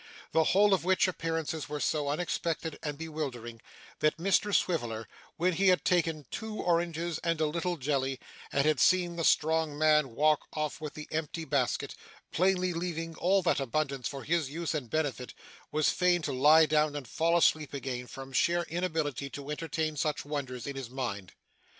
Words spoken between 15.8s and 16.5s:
fain to